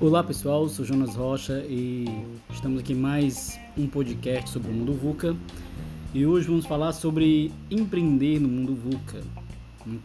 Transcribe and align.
Olá 0.00 0.24
pessoal, 0.24 0.66
sou 0.66 0.82
Jonas 0.82 1.14
Rocha 1.14 1.62
e 1.68 2.06
estamos 2.50 2.80
aqui 2.80 2.94
mais 2.94 3.60
um 3.76 3.86
podcast 3.86 4.48
sobre 4.48 4.70
o 4.70 4.74
mundo 4.74 4.94
VUCA 4.94 5.36
e 6.14 6.24
hoje 6.24 6.46
vamos 6.46 6.64
falar 6.64 6.94
sobre 6.94 7.52
empreender 7.70 8.40
no 8.40 8.48
mundo 8.48 8.74
VUCA, 8.74 9.20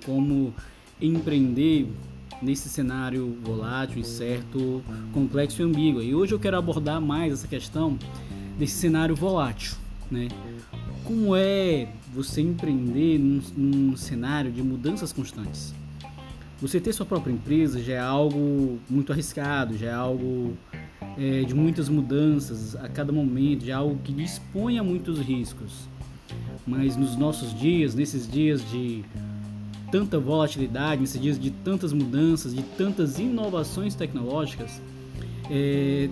como 0.06 0.54
empreender 1.02 1.88
nesse 2.42 2.68
cenário 2.68 3.38
volátil, 3.42 4.00
incerto, 4.00 4.84
complexo 5.14 5.62
e 5.62 5.64
ambíguo. 5.64 6.04
E 6.04 6.14
hoje 6.14 6.34
eu 6.34 6.40
quero 6.40 6.58
abordar 6.58 7.00
mais 7.00 7.32
essa 7.32 7.48
questão 7.48 7.98
desse 8.60 8.74
cenário 8.74 9.16
volátil, 9.16 9.78
né? 10.12 10.28
Como 11.06 11.38
é 11.38 11.88
você 12.14 12.42
empreender 12.42 13.18
num, 13.18 13.42
num 13.56 13.96
cenário 13.96 14.52
de 14.52 14.62
mudanças 14.62 15.14
constantes? 15.14 15.74
Você 16.66 16.80
ter 16.80 16.94
sua 16.94 17.06
própria 17.06 17.32
empresa 17.32 17.80
já 17.80 17.94
é 17.94 18.00
algo 18.00 18.80
muito 18.90 19.14
arriscado, 19.14 19.78
já 19.78 19.92
é 19.92 19.94
algo 19.94 20.58
é, 21.16 21.44
de 21.44 21.54
muitas 21.54 21.88
mudanças 21.88 22.76
a 22.78 22.90
cada 22.90 23.12
momento, 23.12 23.64
já 23.64 23.74
é 23.74 23.76
algo 23.76 24.00
que 24.04 24.12
dispõe 24.12 24.80
a 24.80 24.84
muitos 24.84 25.20
riscos. 25.20 25.88
Mas 26.66 26.98
nos 26.98 27.16
nossos 27.16 27.54
dias, 27.54 27.94
nesses 27.94 28.28
dias 28.28 28.68
de 28.72 29.06
tanta 29.92 30.18
volatilidade, 30.18 31.02
nesses 31.02 31.22
dias 31.22 31.40
de 31.40 31.52
tantas 31.52 31.94
mudanças, 31.94 32.56
de 32.56 32.64
tantas 32.64 33.20
inovações 33.20 33.94
tecnológicas, 33.94 34.82
é, 35.52 36.10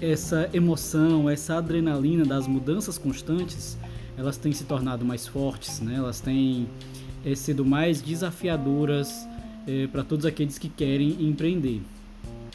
essa 0.00 0.50
emoção, 0.52 1.30
essa 1.30 1.58
adrenalina 1.58 2.24
das 2.24 2.48
mudanças 2.48 2.98
constantes, 2.98 3.78
elas 4.18 4.36
têm 4.36 4.50
se 4.50 4.64
tornado 4.64 5.04
mais 5.04 5.28
fortes, 5.28 5.78
né? 5.78 5.94
elas 5.94 6.20
têm 6.20 6.66
é, 7.24 7.36
sido 7.36 7.64
mais 7.64 8.02
desafiadoras 8.02 9.28
é, 9.66 9.86
para 9.86 10.02
todos 10.02 10.26
aqueles 10.26 10.58
que 10.58 10.68
querem 10.68 11.16
empreender. 11.20 11.80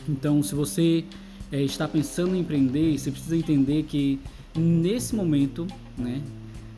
Então, 0.07 0.41
se 0.41 0.55
você 0.55 1.03
é, 1.51 1.61
está 1.61 1.87
pensando 1.87 2.35
em 2.35 2.39
empreender, 2.39 2.97
você 2.97 3.11
precisa 3.11 3.35
entender 3.35 3.83
que 3.83 4.19
nesse 4.55 5.15
momento, 5.15 5.67
né, 5.97 6.21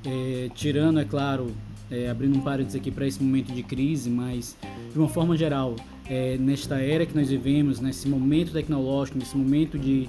é, 0.05 0.49
tirando, 0.53 0.99
é 0.99 1.05
claro, 1.05 1.51
é, 1.91 2.09
abrindo 2.09 2.37
um 2.37 2.41
parênteses 2.41 2.79
aqui 2.79 2.91
para 2.91 3.07
esse 3.07 3.21
momento 3.21 3.51
de 3.51 3.63
crise, 3.63 4.09
mas 4.09 4.55
de 4.91 4.97
uma 4.97 5.09
forma 5.09 5.35
geral, 5.35 5.75
é, 6.07 6.37
nesta 6.37 6.79
era 6.79 7.05
que 7.05 7.15
nós 7.15 7.29
vivemos, 7.29 7.79
nesse 7.79 8.07
momento 8.07 8.51
tecnológico, 8.51 9.17
nesse 9.17 9.35
momento 9.35 9.77
de 9.77 10.07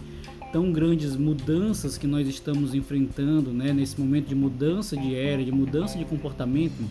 tão 0.52 0.72
grandes 0.72 1.16
mudanças 1.16 1.96
que 1.96 2.06
nós 2.06 2.26
estamos 2.26 2.74
enfrentando, 2.74 3.52
né, 3.52 3.72
nesse 3.72 4.00
momento 4.00 4.26
de 4.26 4.34
mudança 4.34 4.96
de 4.96 5.14
era, 5.14 5.44
de 5.44 5.52
mudança 5.52 5.96
de 5.96 6.04
comportamento, 6.04 6.82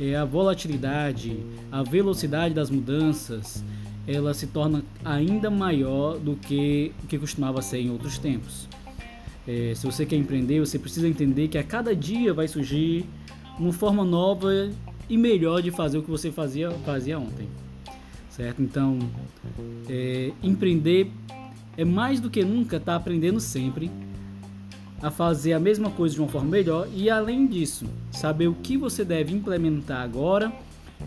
é, 0.00 0.16
a 0.16 0.24
volatilidade, 0.24 1.38
a 1.70 1.82
velocidade 1.82 2.54
das 2.54 2.70
mudanças, 2.70 3.64
ela 4.06 4.32
se 4.34 4.46
torna 4.46 4.84
ainda 5.04 5.50
maior 5.50 6.18
do 6.18 6.36
que 6.36 6.92
o 7.02 7.06
que 7.06 7.18
costumava 7.18 7.60
ser 7.62 7.80
em 7.80 7.90
outros 7.90 8.18
tempos. 8.18 8.68
É, 9.46 9.72
se 9.74 9.86
você 9.86 10.04
quer 10.04 10.16
empreender, 10.16 10.60
você 10.60 10.78
precisa 10.78 11.08
entender 11.08 11.48
que 11.48 11.58
a 11.58 11.62
cada 11.62 11.94
dia 11.94 12.32
vai 12.34 12.48
surgir 12.48 13.04
uma 13.58 13.72
forma 13.72 14.04
nova 14.04 14.70
e 15.08 15.16
melhor 15.16 15.62
de 15.62 15.70
fazer 15.70 15.98
o 15.98 16.02
que 16.02 16.10
você 16.10 16.30
fazia, 16.30 16.70
fazia 16.84 17.18
ontem. 17.18 17.48
Certo? 18.28 18.60
Então, 18.60 18.98
é, 19.88 20.32
empreender 20.42 21.10
é 21.76 21.84
mais 21.84 22.20
do 22.20 22.28
que 22.28 22.44
nunca 22.44 22.76
estar 22.76 22.92
tá 22.92 22.96
aprendendo 22.96 23.40
sempre 23.40 23.90
a 25.02 25.10
fazer 25.10 25.52
a 25.52 25.60
mesma 25.60 25.90
coisa 25.90 26.14
de 26.14 26.20
uma 26.20 26.28
forma 26.28 26.50
melhor 26.50 26.88
e, 26.94 27.10
além 27.10 27.46
disso, 27.46 27.86
saber 28.10 28.48
o 28.48 28.54
que 28.54 28.76
você 28.76 29.04
deve 29.04 29.34
implementar 29.34 30.02
agora, 30.02 30.52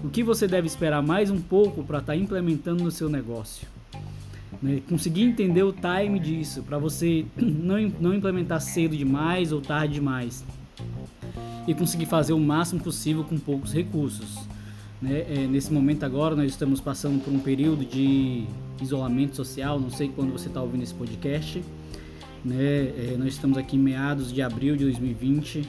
o 0.03 0.09
que 0.09 0.23
você 0.23 0.47
deve 0.47 0.67
esperar 0.67 1.01
mais 1.01 1.31
um 1.31 1.41
pouco 1.41 1.83
para 1.83 1.99
estar 1.99 2.13
tá 2.13 2.17
implementando 2.17 2.83
no 2.83 2.91
seu 2.91 3.09
negócio. 3.09 3.67
Né? 4.61 4.81
Conseguir 4.87 5.23
entender 5.23 5.63
o 5.63 5.73
time 5.73 6.19
disso, 6.19 6.63
para 6.63 6.77
você 6.77 7.25
não, 7.35 7.77
não 7.99 8.13
implementar 8.13 8.61
cedo 8.61 8.95
demais 8.95 9.51
ou 9.51 9.61
tarde 9.61 9.95
demais. 9.95 10.45
E 11.67 11.73
conseguir 11.73 12.05
fazer 12.05 12.33
o 12.33 12.39
máximo 12.39 12.81
possível 12.81 13.23
com 13.23 13.37
poucos 13.37 13.73
recursos. 13.73 14.37
Né? 15.01 15.25
É, 15.27 15.47
nesse 15.47 15.71
momento 15.71 16.03
agora 16.03 16.35
nós 16.35 16.51
estamos 16.51 16.79
passando 16.79 17.23
por 17.23 17.33
um 17.33 17.39
período 17.39 17.85
de 17.85 18.45
isolamento 18.81 19.35
social, 19.35 19.79
não 19.79 19.89
sei 19.89 20.09
quando 20.09 20.31
você 20.31 20.47
está 20.47 20.61
ouvindo 20.61 20.83
esse 20.83 20.93
podcast, 20.93 21.61
né? 22.43 22.93
É, 22.97 23.15
nós 23.17 23.29
estamos 23.29 23.57
aqui 23.57 23.75
em 23.75 23.79
meados 23.79 24.31
de 24.31 24.41
abril 24.41 24.75
de 24.75 24.85
2020, 24.85 25.67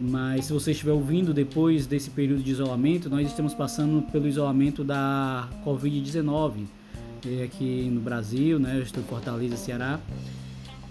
mas 0.00 0.46
se 0.46 0.52
você 0.52 0.70
estiver 0.70 0.92
ouvindo 0.92 1.34
depois 1.34 1.86
desse 1.86 2.10
período 2.10 2.42
de 2.42 2.50
isolamento, 2.50 3.10
nós 3.10 3.26
estamos 3.26 3.54
passando 3.54 4.02
pelo 4.10 4.28
isolamento 4.28 4.84
da 4.84 5.48
Covid-19 5.64 6.66
é, 7.26 7.42
aqui 7.44 7.88
no 7.90 8.00
Brasil, 8.00 8.58
né? 8.58 8.76
Eu 8.76 8.82
estou 8.82 9.02
em 9.02 9.06
Fortaleza, 9.06 9.56
Ceará, 9.56 9.98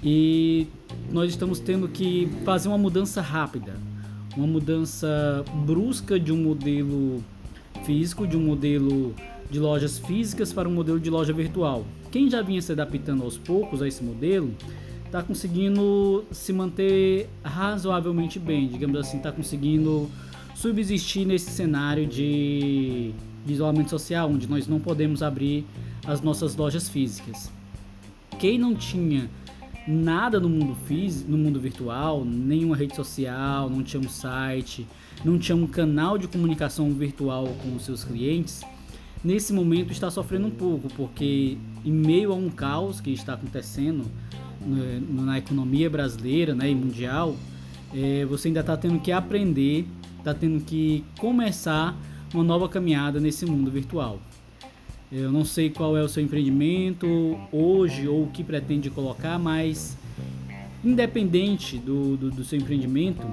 e 0.03 0.67
nós 1.11 1.29
estamos 1.29 1.59
tendo 1.59 1.87
que 1.87 2.29
fazer 2.43 2.67
uma 2.67 2.77
mudança 2.77 3.21
rápida, 3.21 3.75
uma 4.35 4.47
mudança 4.47 5.43
brusca 5.65 6.19
de 6.19 6.31
um 6.31 6.43
modelo 6.43 7.23
físico, 7.85 8.27
de 8.27 8.35
um 8.35 8.41
modelo 8.41 9.15
de 9.49 9.59
lojas 9.59 9.97
físicas 9.97 10.51
para 10.51 10.67
um 10.67 10.71
modelo 10.73 10.99
de 10.99 11.09
loja 11.09 11.31
virtual. 11.31 11.85
Quem 12.11 12.29
já 12.29 12.41
vinha 12.41 12.61
se 12.61 12.71
adaptando 12.71 13.23
aos 13.23 13.37
poucos 13.37 13.81
a 13.81 13.87
esse 13.87 14.03
modelo 14.03 14.53
está 15.07 15.23
conseguindo 15.23 16.25
se 16.31 16.53
manter 16.53 17.29
razoavelmente 17.43 18.37
bem, 18.37 18.67
digamos 18.67 18.99
assim, 18.99 19.17
está 19.17 19.31
conseguindo 19.31 20.09
subsistir 20.53 21.25
nesse 21.25 21.49
cenário 21.49 22.05
de, 22.05 23.13
de 23.45 23.53
isolamento 23.53 23.89
social, 23.89 24.29
onde 24.29 24.47
nós 24.47 24.67
não 24.67 24.79
podemos 24.79 25.23
abrir 25.23 25.65
as 26.05 26.21
nossas 26.21 26.55
lojas 26.55 26.89
físicas. 26.89 27.51
Quem 28.37 28.57
não 28.57 28.75
tinha 28.75 29.29
nada 29.87 30.39
no 30.39 30.49
mundo 30.49 30.75
físico, 30.85 31.31
no 31.31 31.37
mundo 31.37 31.59
virtual, 31.59 32.25
nenhuma 32.25 32.75
rede 32.75 32.95
social, 32.95 33.69
não 33.69 33.81
tinha 33.81 34.01
um 34.01 34.09
site, 34.09 34.85
não 35.23 35.39
tinha 35.39 35.55
um 35.55 35.65
canal 35.65 36.17
de 36.17 36.27
comunicação 36.27 36.91
virtual 36.91 37.47
com 37.63 37.75
os 37.75 37.85
seus 37.85 38.03
clientes, 38.03 38.61
nesse 39.23 39.53
momento 39.53 39.91
está 39.91 40.11
sofrendo 40.11 40.47
um 40.47 40.51
pouco, 40.51 40.89
porque 40.95 41.57
em 41.85 41.91
meio 41.91 42.33
a 42.33 42.35
um 42.35 42.49
caos 42.49 42.99
que 42.99 43.11
está 43.11 43.33
acontecendo, 43.33 44.05
na 44.67 45.37
economia 45.37 45.89
brasileira 45.89 46.53
né, 46.53 46.69
e 46.69 46.75
mundial, 46.75 47.35
é, 47.93 48.25
você 48.25 48.49
ainda 48.49 48.59
está 48.59 48.75
tendo 48.75 48.99
que 48.99 49.11
aprender, 49.11 49.87
está 50.19 50.33
tendo 50.33 50.63
que 50.63 51.03
começar 51.17 51.97
uma 52.33 52.43
nova 52.43 52.67
caminhada 52.67 53.19
nesse 53.19 53.45
mundo 53.45 53.71
virtual. 53.71 54.19
Eu 55.09 55.31
não 55.31 55.45
sei 55.45 55.69
qual 55.69 55.95
é 55.95 56.03
o 56.03 56.09
seu 56.09 56.21
empreendimento 56.21 57.39
hoje 57.51 58.07
ou 58.07 58.23
o 58.23 58.27
que 58.27 58.43
pretende 58.43 58.89
colocar, 58.89 59.39
mas 59.39 59.97
independente 60.83 61.77
do, 61.77 62.17
do, 62.17 62.29
do 62.29 62.43
seu 62.43 62.59
empreendimento, 62.59 63.25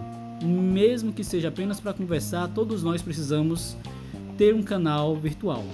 mesmo 0.43 1.13
que 1.13 1.25
seja 1.25 1.49
apenas 1.49 1.81
para 1.81 1.93
conversar, 1.93 2.49
todos 2.49 2.83
nós 2.85 3.03
precisamos 3.03 3.77
ter 4.39 4.55
um 4.55 4.63
canal 4.63 5.17
virtual 5.17 5.65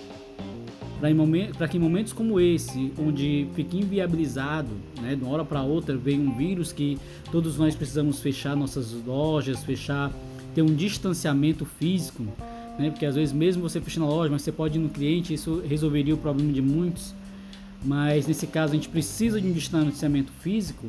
para 1.57 1.67
que 1.67 1.79
em 1.79 1.81
momentos 1.81 2.13
como 2.13 2.39
esse, 2.39 2.93
onde 2.99 3.49
fica 3.55 3.77
inviabilizado, 3.77 4.69
né, 5.01 5.17
de 5.17 5.25
uma 5.25 5.33
hora 5.33 5.45
para 5.45 5.63
outra 5.63 5.97
vem 5.97 6.21
um 6.21 6.37
vírus 6.37 6.73
que 6.73 6.99
todos 7.33 7.57
nós 7.57 7.75
precisamos 7.75 8.21
fechar 8.21 8.55
nossas 8.55 8.93
lojas, 9.07 9.65
fechar, 9.65 10.13
ter 10.55 10.63
um 10.63 10.75
distanciamento 10.75 11.65
físico, 11.65 12.23
né, 12.79 12.91
porque 12.91 13.07
às 13.07 13.15
vezes 13.15 13.33
mesmo 13.33 13.63
você 13.63 13.81
fechando 13.81 14.07
a 14.07 14.11
loja, 14.11 14.31
mas 14.31 14.43
você 14.43 14.53
pode 14.53 14.79
ir 14.79 14.83
no 14.83 14.91
cliente, 14.91 15.33
isso 15.33 15.63
resolveria 15.67 16.15
o 16.15 16.19
problema 16.19 16.53
de 16.53 16.61
muitos. 16.61 17.15
Mas 17.83 18.27
nesse 18.27 18.47
caso 18.47 18.75
a 18.75 18.77
gente 18.77 18.91
precisa 18.91 19.41
de 19.41 19.49
um 19.49 19.53
distanciamento 19.53 20.31
físico. 20.41 20.87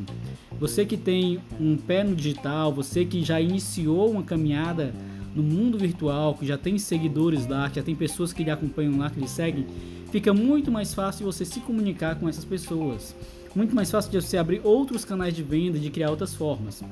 Você 0.59 0.85
que 0.85 0.97
tem 0.97 1.39
um 1.57 1.77
pé 1.77 2.03
no 2.03 2.13
digital, 2.13 2.73
você 2.73 3.05
que 3.05 3.23
já 3.23 3.39
iniciou 3.39 4.11
uma 4.11 4.23
caminhada 4.23 4.93
no 5.33 5.41
mundo 5.41 5.77
virtual, 5.77 6.33
que 6.35 6.45
já 6.45 6.57
tem 6.57 6.77
seguidores 6.77 7.47
lá, 7.47 7.69
que 7.69 7.77
já 7.77 7.83
tem 7.83 7.95
pessoas 7.95 8.33
que 8.33 8.43
lhe 8.43 8.51
acompanham 8.51 8.97
lá, 8.97 9.09
que 9.09 9.19
lhe 9.19 9.27
seguem, 9.27 9.65
fica 10.11 10.33
muito 10.33 10.69
mais 10.69 10.93
fácil 10.93 11.25
você 11.25 11.45
se 11.45 11.61
comunicar 11.61 12.15
com 12.15 12.27
essas 12.27 12.45
pessoas. 12.45 13.15
Muito 13.55 13.75
mais 13.75 13.89
fácil 13.89 14.11
de 14.11 14.21
você 14.21 14.37
abrir 14.37 14.61
outros 14.63 15.03
canais 15.03 15.33
de 15.33 15.41
venda, 15.41 15.79
de 15.79 15.89
criar 15.89 16.09
outras 16.09 16.35
formas. 16.35 16.83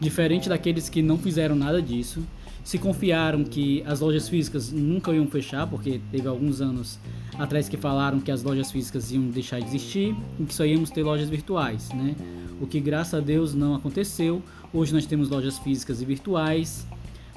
Diferente 0.00 0.48
daqueles 0.48 0.88
que 0.88 1.02
não 1.02 1.18
fizeram 1.18 1.54
nada 1.54 1.80
disso, 1.80 2.24
se 2.64 2.78
confiaram 2.78 3.44
que 3.44 3.82
as 3.86 4.00
lojas 4.00 4.28
físicas 4.28 4.72
nunca 4.72 5.12
iam 5.12 5.26
fechar, 5.26 5.66
porque 5.66 6.00
teve 6.10 6.28
alguns 6.28 6.60
anos 6.60 6.98
atrás 7.38 7.68
que 7.68 7.76
falaram 7.76 8.20
que 8.20 8.30
as 8.30 8.42
lojas 8.42 8.70
físicas 8.70 9.12
iam 9.12 9.24
deixar 9.24 9.60
de 9.60 9.66
existir 9.66 10.16
e 10.38 10.44
que 10.44 10.54
só 10.54 10.64
íamos 10.64 10.90
ter 10.90 11.02
lojas 11.02 11.28
virtuais, 11.28 11.90
né? 11.90 12.14
O 12.60 12.66
que 12.66 12.80
graças 12.80 13.14
a 13.14 13.20
Deus 13.20 13.54
não 13.54 13.74
aconteceu. 13.74 14.42
Hoje 14.72 14.92
nós 14.92 15.06
temos 15.06 15.28
lojas 15.28 15.58
físicas 15.58 16.00
e 16.00 16.04
virtuais, 16.04 16.86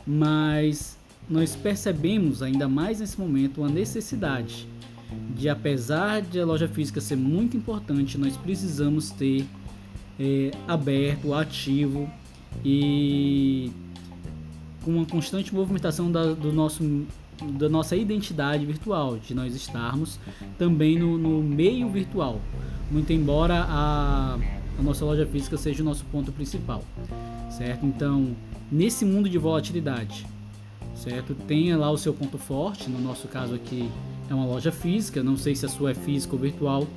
mas 0.06 0.98
nós 1.28 1.56
percebemos 1.56 2.44
ainda 2.44 2.68
mais 2.68 3.00
nesse 3.00 3.20
momento 3.20 3.64
a 3.64 3.68
necessidade 3.68 4.68
de, 5.36 5.50
apesar 5.50 6.22
de 6.22 6.40
a 6.40 6.46
loja 6.46 6.68
física 6.68 7.02
ser 7.02 7.16
muito 7.16 7.56
importante, 7.56 8.18
nós 8.18 8.36
precisamos 8.38 9.12
ter 9.12 9.46
é, 10.20 10.52
aberto, 10.68 11.34
ativo 11.34 12.10
e 12.64 13.72
com 14.84 14.92
uma 14.92 15.06
constante 15.06 15.54
movimentação 15.54 16.12
da, 16.12 16.34
do 16.34 16.54
nosso 16.54 17.06
da 17.60 17.68
nossa 17.68 17.98
identidade 17.98 18.66
virtual, 18.66 19.18
de 19.18 19.36
nós 19.36 19.54
estarmos 19.54 20.18
também 20.58 20.98
no, 20.98 21.18
no 21.18 21.44
meio 21.44 21.90
virtual, 21.90 22.40
muito 22.90 23.12
embora 23.12 23.66
a, 23.68 24.38
a 24.80 24.82
nossa 24.82 25.04
loja 25.04 25.26
física 25.26 25.58
seja 25.58 25.82
o 25.82 25.86
nosso 25.86 26.06
ponto 26.06 26.32
principal, 26.32 26.82
certo? 27.50 27.86
Então, 27.86 28.34
nesse 28.72 29.04
mundo 29.04 29.28
de 29.28 29.38
volatilidade, 29.38 30.26
certo? 30.96 31.36
Tenha 31.36 31.78
lá 31.78 31.92
o 31.92 31.98
seu 31.98 32.14
ponto 32.14 32.38
forte, 32.38 32.90
no 32.90 33.02
nosso 33.02 33.28
caso 33.28 33.54
aqui 33.54 33.90
é 34.30 34.34
uma 34.34 34.46
loja 34.46 34.72
física, 34.72 35.24
não 35.24 35.38
sei 35.38 35.56
se 35.56 35.66
a 35.66 35.70
sua 35.70 35.92
é 35.92 35.94
física 35.94 36.36
ou 36.36 36.42
virtual, 36.42 36.88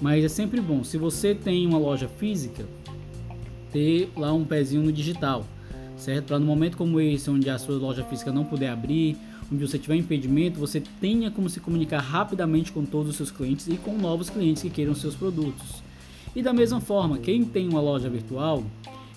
mas 0.00 0.24
é 0.24 0.28
sempre 0.28 0.60
bom, 0.60 0.84
se 0.84 0.98
você 0.98 1.34
tem 1.34 1.66
uma 1.66 1.78
loja 1.78 2.08
física, 2.08 2.64
ter 3.72 4.10
lá 4.16 4.32
um 4.32 4.44
pezinho 4.44 4.82
no 4.82 4.92
digital, 4.92 5.44
certo? 5.96 6.26
Para 6.26 6.38
no 6.38 6.46
momento 6.46 6.76
como 6.76 7.00
esse, 7.00 7.30
onde 7.30 7.48
a 7.50 7.58
sua 7.58 7.76
loja 7.76 8.04
física 8.04 8.32
não 8.32 8.44
puder 8.44 8.70
abrir, 8.70 9.16
onde 9.52 9.66
você 9.66 9.78
tiver 9.78 9.96
impedimento, 9.96 10.58
você 10.58 10.82
tenha 11.00 11.30
como 11.30 11.48
se 11.48 11.60
comunicar 11.60 12.00
rapidamente 12.00 12.72
com 12.72 12.84
todos 12.84 13.10
os 13.10 13.16
seus 13.16 13.30
clientes 13.30 13.66
e 13.68 13.76
com 13.76 13.96
novos 13.96 14.28
clientes 14.28 14.62
que 14.62 14.70
queiram 14.70 14.94
seus 14.94 15.14
produtos. 15.14 15.82
E 16.34 16.42
da 16.42 16.52
mesma 16.52 16.80
forma, 16.80 17.18
quem 17.18 17.44
tem 17.44 17.68
uma 17.68 17.80
loja 17.80 18.10
virtual, 18.10 18.62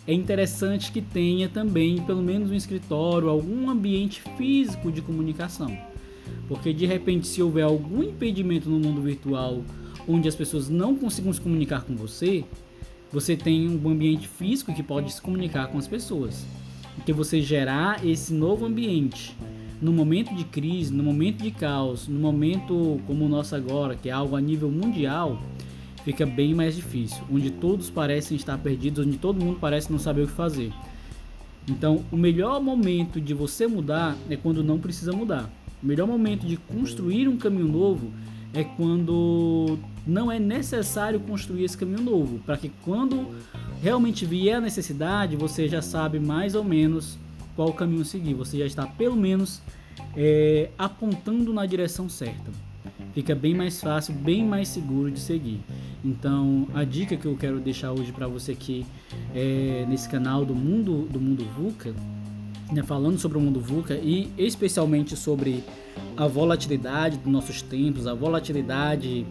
é 0.07 0.13
interessante 0.13 0.91
que 0.91 1.01
tenha 1.01 1.49
também, 1.49 2.01
pelo 2.01 2.21
menos 2.21 2.49
um 2.49 2.55
escritório, 2.55 3.29
algum 3.29 3.69
ambiente 3.69 4.23
físico 4.37 4.91
de 4.91 5.01
comunicação. 5.01 5.88
Porque 6.47 6.73
de 6.73 6.85
repente, 6.85 7.27
se 7.27 7.41
houver 7.41 7.63
algum 7.63 8.03
impedimento 8.03 8.69
no 8.69 8.79
mundo 8.79 9.01
virtual 9.01 9.63
onde 10.07 10.27
as 10.27 10.35
pessoas 10.35 10.69
não 10.69 10.95
consigam 10.95 11.31
se 11.31 11.39
comunicar 11.39 11.83
com 11.83 11.95
você, 11.95 12.43
você 13.11 13.35
tem 13.35 13.69
um 13.69 13.89
ambiente 13.89 14.27
físico 14.27 14.73
que 14.73 14.83
pode 14.83 15.11
se 15.11 15.21
comunicar 15.21 15.67
com 15.67 15.77
as 15.77 15.87
pessoas. 15.87 16.45
Porque 16.95 17.13
você 17.13 17.41
gerar 17.41 18.05
esse 18.05 18.33
novo 18.33 18.65
ambiente 18.65 19.35
no 19.81 19.93
momento 19.93 20.35
de 20.35 20.43
crise, 20.43 20.93
no 20.93 21.03
momento 21.03 21.41
de 21.41 21.51
caos, 21.51 22.07
no 22.07 22.19
momento 22.19 22.99
como 23.07 23.25
o 23.25 23.29
nosso 23.29 23.55
agora, 23.55 23.95
que 23.95 24.09
é 24.09 24.11
algo 24.11 24.35
a 24.35 24.41
nível 24.41 24.69
mundial, 24.69 25.41
fica 26.03 26.25
bem 26.25 26.53
mais 26.53 26.75
difícil, 26.75 27.23
onde 27.31 27.49
todos 27.49 27.89
parecem 27.89 28.35
estar 28.35 28.57
perdidos, 28.57 29.05
onde 29.05 29.17
todo 29.17 29.43
mundo 29.43 29.57
parece 29.59 29.91
não 29.91 29.99
saber 29.99 30.23
o 30.23 30.27
que 30.27 30.33
fazer. 30.33 30.71
Então, 31.67 32.03
o 32.11 32.17
melhor 32.17 32.61
momento 32.61 33.21
de 33.21 33.33
você 33.33 33.67
mudar 33.67 34.17
é 34.29 34.35
quando 34.35 34.63
não 34.63 34.79
precisa 34.79 35.13
mudar. 35.13 35.49
O 35.81 35.85
melhor 35.85 36.07
momento 36.07 36.45
de 36.45 36.57
construir 36.57 37.27
um 37.27 37.37
caminho 37.37 37.67
novo 37.67 38.11
é 38.53 38.63
quando 38.63 39.77
não 40.05 40.31
é 40.31 40.39
necessário 40.39 41.19
construir 41.19 41.63
esse 41.63 41.77
caminho 41.77 42.01
novo, 42.01 42.39
para 42.39 42.57
que 42.57 42.69
quando 42.83 43.27
realmente 43.81 44.25
vier 44.25 44.57
a 44.57 44.61
necessidade, 44.61 45.35
você 45.35 45.67
já 45.67 45.81
sabe 45.81 46.19
mais 46.19 46.55
ou 46.55 46.63
menos 46.63 47.17
qual 47.55 47.71
caminho 47.73 48.03
seguir, 48.03 48.33
você 48.33 48.57
já 48.57 48.65
está 48.65 48.87
pelo 48.87 49.15
menos 49.15 49.61
é, 50.15 50.69
apontando 50.77 51.53
na 51.53 51.65
direção 51.65 52.09
certa. 52.09 52.51
Fica 53.13 53.35
bem 53.35 53.55
mais 53.55 53.81
fácil, 53.81 54.13
bem 54.13 54.45
mais 54.45 54.67
seguro 54.67 55.11
de 55.11 55.19
seguir. 55.19 55.59
Então, 56.03 56.67
a 56.73 56.83
dica 56.83 57.17
que 57.17 57.25
eu 57.25 57.35
quero 57.35 57.59
deixar 57.59 57.91
hoje 57.91 58.11
para 58.11 58.27
você 58.27 58.53
aqui 58.53 58.85
é, 59.33 59.85
nesse 59.89 60.07
canal 60.07 60.45
do 60.45 60.55
Mundo 60.55 61.07
do 61.09 61.19
Mundo 61.19 61.45
VUCA, 61.57 61.93
né, 62.71 62.83
falando 62.83 63.17
sobre 63.17 63.37
o 63.37 63.41
mundo 63.41 63.59
VUCA 63.59 63.95
e 63.95 64.31
especialmente 64.37 65.15
sobre 65.15 65.63
a 66.15 66.27
volatilidade 66.27 67.17
dos 67.17 67.31
nossos 67.31 67.61
tempos, 67.61 68.05
a 68.05 68.13
volatilidade 68.13 69.25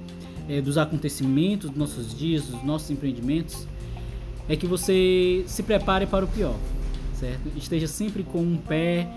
é, 0.48 0.60
dos 0.60 0.78
acontecimentos 0.78 1.70
dos 1.70 1.78
nossos 1.78 2.16
dias, 2.16 2.46
dos 2.46 2.62
nossos 2.64 2.90
empreendimentos, 2.90 3.66
é 4.48 4.56
que 4.56 4.66
você 4.66 5.44
se 5.46 5.62
prepare 5.62 6.06
para 6.06 6.24
o 6.24 6.28
pior, 6.28 6.56
certo? 7.14 7.50
Esteja 7.56 7.86
sempre 7.86 8.22
com 8.22 8.40
um 8.40 8.56
pé 8.56 9.08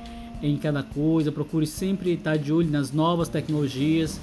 em 0.44 0.58
cada 0.58 0.84
coisa, 0.84 1.32
procure 1.32 1.66
sempre 1.66 2.12
estar 2.14 2.38
de 2.38 2.52
olho 2.52 2.70
nas 2.70 2.92
novas 2.92 3.30
tecnologias, 3.30 4.20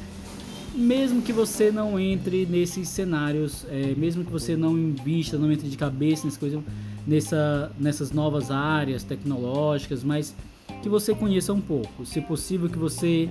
mesmo 0.74 1.22
que 1.22 1.32
você 1.32 1.72
não 1.72 1.98
entre 1.98 2.44
nesses 2.46 2.88
cenários, 2.88 3.64
é, 3.70 3.94
mesmo 3.96 4.24
que 4.24 4.30
você 4.30 4.56
não 4.56 4.76
invista, 4.78 5.38
não 5.38 5.50
entre 5.50 5.68
de 5.68 5.76
cabeça 5.76 6.24
nessas 6.24 6.38
coisas, 6.38 6.60
nessa, 7.08 7.72
nessas 7.78 8.12
novas 8.12 8.50
áreas 8.50 9.02
tecnológicas, 9.02 10.04
mas 10.04 10.36
que 10.82 10.88
você 10.88 11.14
conheça 11.14 11.54
um 11.54 11.60
pouco. 11.60 12.04
Se 12.04 12.20
possível, 12.20 12.68
que 12.68 12.78
você 12.78 13.30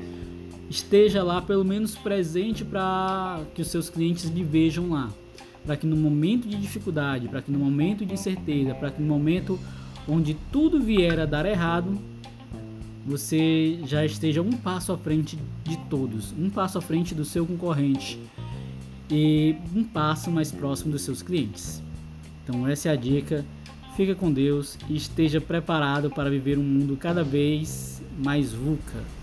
esteja 0.67 1.23
lá 1.23 1.41
pelo 1.41 1.63
menos 1.63 1.95
presente 1.95 2.65
para 2.65 3.41
que 3.53 3.61
os 3.61 3.67
seus 3.67 3.87
clientes 3.89 4.25
lhe 4.25 4.43
vejam 4.43 4.89
lá. 4.89 5.09
Para 5.63 5.77
que 5.77 5.85
no 5.85 5.95
momento 5.95 6.47
de 6.47 6.57
dificuldade, 6.57 7.27
para 7.27 7.41
que 7.41 7.51
no 7.51 7.59
momento 7.59 8.05
de 8.05 8.13
incerteza, 8.13 8.73
para 8.73 8.89
que 8.89 9.01
no 9.01 9.07
momento 9.07 9.59
onde 10.07 10.35
tudo 10.51 10.81
vier 10.81 11.19
a 11.19 11.25
dar 11.25 11.45
errado, 11.45 11.97
você 13.05 13.79
já 13.85 14.03
esteja 14.03 14.41
um 14.41 14.51
passo 14.51 14.91
à 14.91 14.97
frente 14.97 15.37
de 15.63 15.77
todos, 15.89 16.33
um 16.37 16.49
passo 16.49 16.77
à 16.77 16.81
frente 16.81 17.13
do 17.13 17.23
seu 17.23 17.45
concorrente 17.45 18.19
e 19.09 19.55
um 19.75 19.83
passo 19.83 20.31
mais 20.31 20.51
próximo 20.51 20.91
dos 20.91 21.03
seus 21.03 21.21
clientes. 21.21 21.81
Então 22.47 22.65
essa 22.65 22.87
é 22.87 22.91
a 22.93 22.95
dica. 22.95 23.45
Fica 23.97 24.15
com 24.15 24.31
Deus 24.31 24.77
e 24.87 24.95
esteja 24.95 25.41
preparado 25.41 26.09
para 26.09 26.29
viver 26.29 26.57
um 26.57 26.63
mundo 26.63 26.95
cada 26.95 27.23
vez 27.23 28.01
mais 28.17 28.53
VUCA. 28.53 29.16